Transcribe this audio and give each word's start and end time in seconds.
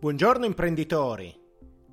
Buongiorno 0.00 0.44
imprenditori! 0.44 1.36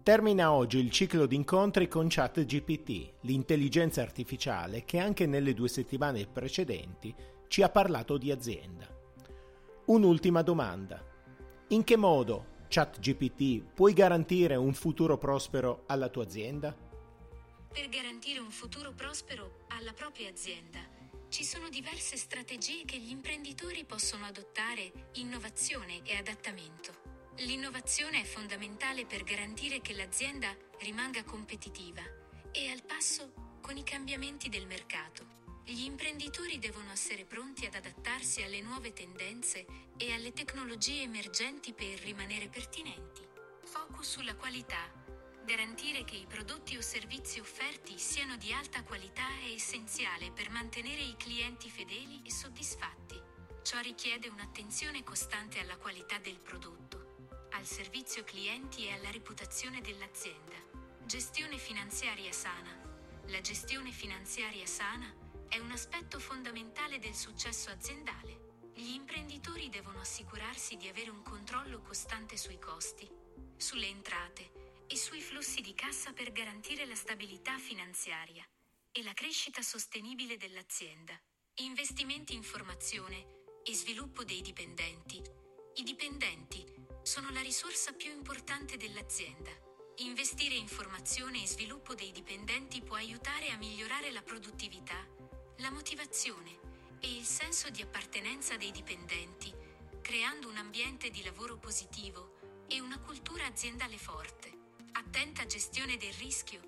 Termina 0.04 0.52
oggi 0.52 0.78
il 0.78 0.92
ciclo 0.92 1.26
di 1.26 1.36
incontri 1.36 1.88
con 1.88 2.06
ChatGPT, 2.08 3.14
l'intelligenza 3.22 4.04
artificiale 4.04 4.86
che 4.86 5.00
anche 5.00 5.26
nelle 5.26 5.56
due 5.56 5.68
settimane 5.68 6.28
precedenti 6.28 7.16
ci 7.48 7.64
ha 7.64 7.70
parlato 7.70 8.20
di 8.20 8.30
azienda. 8.30 8.88
Un'ultima 9.86 10.44
domanda. 10.44 11.04
In 11.70 11.84
che 11.84 11.98
modo 11.98 12.58
ChatGPT 12.68 13.74
puoi 13.74 13.94
garantire 13.94 14.56
un 14.56 14.76
futuro 14.76 15.18
prospero 15.18 15.86
alla 15.88 16.10
tua 16.10 16.26
azienda? 16.26 16.78
Per 17.74 17.90
garantire 17.90 18.38
un 18.38 18.52
futuro 18.52 18.92
prospero 18.92 19.66
alla 19.70 19.94
propria 19.94 20.30
azienda 20.30 20.78
ci 21.30 21.44
sono 21.44 21.70
diverse 21.70 22.18
strategie 22.18 22.86
che 22.86 23.00
gli 23.00 23.10
imprenditori 23.10 23.84
possono 23.84 24.26
adottare, 24.26 24.92
innovazione 25.14 26.02
e 26.04 26.16
adattamento. 26.16 27.15
L'innovazione 27.40 28.22
è 28.22 28.24
fondamentale 28.24 29.06
per 29.06 29.24
garantire 29.24 29.82
che 29.82 29.94
l'azienda 29.94 30.56
rimanga 30.80 31.22
competitiva 31.26 32.02
e 32.52 32.70
al 32.70 32.82
passo 32.84 33.58
con 33.60 33.76
i 33.76 33.84
cambiamenti 33.84 34.48
del 34.48 34.66
mercato. 34.66 35.44
Gli 35.66 35.84
imprenditori 35.84 36.60
devono 36.60 36.92
essere 36.92 37.26
pronti 37.26 37.66
ad 37.66 37.76
adattarsi 37.76 38.42
alle 38.42 38.62
nuove 38.62 38.94
tendenze 38.94 39.66
e 39.98 40.14
alle 40.14 40.32
tecnologie 40.32 41.02
emergenti 41.02 41.74
per 41.74 42.00
rimanere 42.00 42.48
pertinenti. 42.48 43.28
Focus 43.66 44.12
sulla 44.12 44.36
qualità. 44.36 44.90
Garantire 45.44 46.06
che 46.06 46.16
i 46.16 46.26
prodotti 46.28 46.78
o 46.78 46.82
servizi 46.82 47.42
offerti 47.42 48.00
siano 48.00 48.38
di 48.38 48.54
alta 48.54 48.82
qualità 48.84 49.28
è 49.42 49.52
essenziale 49.52 50.32
per 50.32 50.50
mantenere 50.52 51.02
i 51.02 51.18
clienti 51.18 51.70
fedeli 51.70 52.22
e 52.24 52.32
soddisfatti. 52.32 53.22
Ciò 53.62 53.82
richiede 53.82 54.30
un'attenzione 54.30 55.04
costante 55.04 55.60
alla 55.60 55.76
qualità 55.76 56.18
del 56.20 56.40
prodotto 56.40 57.05
al 57.66 57.72
servizio 57.72 58.24
clienti 58.24 58.86
e 58.86 58.92
alla 58.92 59.10
reputazione 59.10 59.82
dell'azienda. 59.82 60.56
Gestione 61.04 61.58
finanziaria 61.58 62.32
sana. 62.32 62.70
La 63.30 63.42
gestione 63.42 63.92
finanziaria 63.92 64.68
sana 64.68 65.12
è 65.50 65.58
un 65.58 65.72
aspetto 65.72 66.20
fondamentale 66.20 67.00
del 67.00 67.16
successo 67.16 67.72
aziendale. 67.72 68.70
Gli 68.76 68.94
imprenditori 68.94 69.70
devono 69.70 70.00
assicurarsi 70.02 70.78
di 70.78 70.88
avere 70.88 71.10
un 71.10 71.24
controllo 71.24 71.82
costante 71.82 72.38
sui 72.38 72.60
costi, 72.60 73.10
sulle 73.58 73.88
entrate 73.88 74.84
e 74.86 74.96
sui 74.96 75.22
flussi 75.22 75.62
di 75.62 75.74
cassa 75.74 76.14
per 76.14 76.32
garantire 76.32 76.86
la 76.86 76.94
stabilità 76.94 77.58
finanziaria 77.58 78.48
e 78.92 79.02
la 79.02 79.14
crescita 79.14 79.64
sostenibile 79.64 80.38
dell'azienda. 80.38 81.20
Investimenti 81.64 82.36
in 82.36 82.44
formazione 82.44 83.26
e 83.64 83.74
sviluppo 83.74 84.24
dei 84.24 84.42
dipendenti. 84.42 85.20
I 85.78 85.84
dipendenti 85.84 86.45
sono 87.16 87.30
la 87.30 87.40
risorsa 87.40 87.94
più 87.94 88.12
importante 88.12 88.76
dell'azienda. 88.76 89.50
Investire 90.00 90.56
in 90.56 90.68
formazione 90.68 91.42
e 91.42 91.48
sviluppo 91.48 91.96
dei 91.96 92.12
dipendenti 92.12 92.82
può 92.82 92.98
aiutare 92.98 93.52
a 93.52 93.58
migliorare 93.58 94.12
la 94.12 94.22
produttività, 94.22 94.98
la 95.60 95.72
motivazione 95.72 96.60
e 97.00 97.16
il 97.16 97.24
senso 97.24 97.70
di 97.70 97.82
appartenenza 97.82 98.58
dei 98.58 98.72
dipendenti, 98.72 99.50
creando 100.02 100.50
un 100.50 100.58
ambiente 100.58 101.10
di 101.10 101.24
lavoro 101.24 101.56
positivo 101.56 102.66
e 102.68 102.82
una 102.82 103.00
cultura 103.00 103.46
aziendale 103.46 103.98
forte. 103.98 104.52
Attenta 104.92 105.46
gestione 105.46 105.96
del 105.96 106.12
rischio. 106.16 106.60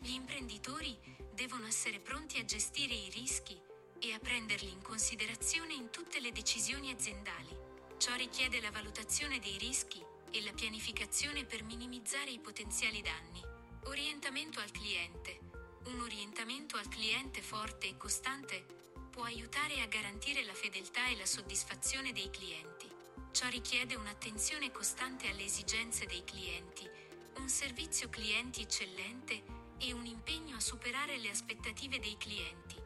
Gli 0.00 0.14
imprenditori 0.14 0.98
devono 1.34 1.66
essere 1.66 2.00
pronti 2.00 2.38
a 2.38 2.44
gestire 2.46 2.94
i 2.94 3.10
rischi 3.10 3.60
e 3.98 4.14
a 4.14 4.18
prenderli 4.18 4.70
in 4.70 4.80
considerazione 4.80 5.74
in 5.74 5.90
tutte 5.90 6.20
le 6.20 6.32
decisioni 6.32 6.90
aziendali. 6.90 7.59
Ciò 8.00 8.14
richiede 8.14 8.62
la 8.62 8.70
valutazione 8.70 9.40
dei 9.40 9.58
rischi 9.58 10.02
e 10.30 10.42
la 10.42 10.52
pianificazione 10.52 11.44
per 11.44 11.62
minimizzare 11.64 12.30
i 12.30 12.38
potenziali 12.38 13.02
danni. 13.02 13.42
Orientamento 13.84 14.58
al 14.58 14.70
cliente. 14.70 15.38
Un 15.84 16.00
orientamento 16.00 16.78
al 16.78 16.88
cliente 16.88 17.42
forte 17.42 17.88
e 17.88 17.98
costante 17.98 18.64
può 19.10 19.24
aiutare 19.24 19.82
a 19.82 19.86
garantire 19.86 20.42
la 20.44 20.54
fedeltà 20.54 21.08
e 21.08 21.16
la 21.18 21.26
soddisfazione 21.26 22.12
dei 22.12 22.30
clienti. 22.30 22.88
Ciò 23.32 23.50
richiede 23.50 23.96
un'attenzione 23.96 24.70
costante 24.70 25.28
alle 25.28 25.44
esigenze 25.44 26.06
dei 26.06 26.24
clienti, 26.24 26.88
un 27.36 27.50
servizio 27.50 28.08
clienti 28.08 28.62
eccellente 28.62 29.42
e 29.76 29.92
un 29.92 30.06
impegno 30.06 30.56
a 30.56 30.60
superare 30.60 31.18
le 31.18 31.28
aspettative 31.28 31.98
dei 31.98 32.16
clienti. 32.16 32.79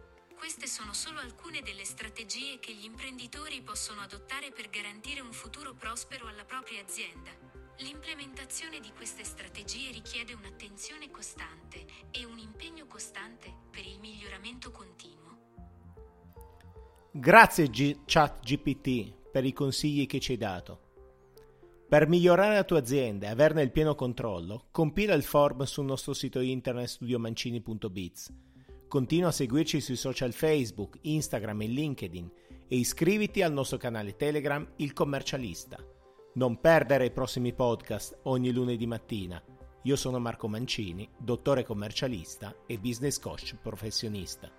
Queste 0.44 0.66
sono 0.66 0.93
solo 0.93 1.21
alcune 1.21 1.62
delle 1.62 1.87
strategie 1.87 2.59
che 2.60 2.75
gli 2.75 2.84
imprenditori 2.84 3.62
possono 3.62 4.03
adottare 4.03 4.53
per 4.53 4.69
garantire 4.69 5.22
un 5.22 5.32
futuro 5.32 5.72
prospero 5.72 6.27
alla 6.27 6.44
propria 6.44 6.82
azienda. 6.82 7.31
L'implementazione 7.78 8.78
di 8.78 8.93
queste 8.94 9.25
strategie 9.25 9.91
richiede 9.91 10.34
un'attenzione 10.34 11.10
costante 11.10 11.87
e 12.10 12.27
un 12.27 12.37
impegno 12.37 12.84
costante 12.84 13.50
per 13.71 13.87
il 13.87 13.99
miglioramento 14.00 14.71
continuo. 14.71 15.38
Grazie 17.11 17.71
G- 17.71 18.00
ChatGPT 18.05 19.31
per 19.32 19.47
i 19.47 19.53
consigli 19.55 20.05
che 20.05 20.21
ci 20.21 20.32
hai 20.32 20.37
dato. 20.37 21.87
Per 21.88 22.06
migliorare 22.06 22.53
la 22.53 22.65
tua 22.65 22.81
azienda 22.81 23.28
e 23.28 23.31
averne 23.31 23.62
il 23.62 23.72
pieno 23.72 23.94
controllo, 23.94 24.66
compila 24.71 25.15
il 25.15 25.22
form 25.22 25.62
sul 25.62 25.87
nostro 25.87 26.12
sito 26.12 26.41
internet 26.41 26.88
studiomancini.biz 26.88 28.53
Continua 28.88 29.28
a 29.28 29.32
seguirci 29.32 29.80
sui 29.80 29.96
social 29.96 30.32
Facebook, 30.32 30.98
Instagram 31.02 31.62
e 31.62 31.66
LinkedIn 31.66 32.30
e 32.68 32.76
iscriviti 32.76 33.42
al 33.42 33.52
nostro 33.52 33.76
canale 33.76 34.16
Telegram 34.16 34.66
Il 34.76 34.92
Commercialista. 34.92 35.78
Non 36.34 36.60
perdere 36.60 37.06
i 37.06 37.10
prossimi 37.10 37.52
podcast 37.52 38.18
ogni 38.22 38.52
lunedì 38.52 38.86
mattina. 38.86 39.42
Io 39.82 39.96
sono 39.96 40.18
Marco 40.18 40.48
Mancini, 40.48 41.08
dottore 41.18 41.64
commercialista 41.64 42.54
e 42.66 42.78
business 42.78 43.18
coach 43.18 43.56
professionista. 43.60 44.50